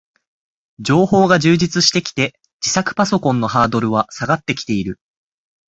[0.79, 4.99] 情報が充実してきて、自作パソコンのハードルは下がってきている